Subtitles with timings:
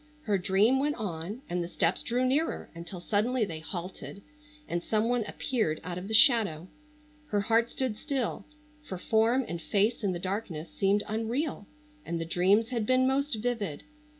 [0.23, 4.23] Her dream went on and the steps drew nearer until suddenly they halted
[4.67, 6.67] and some one appeared out of the shadow.
[7.27, 8.43] Her heart stood still,
[8.81, 11.67] for form and face in the darkness seemed unreal,
[12.03, 13.83] and the dreams had been most vivid.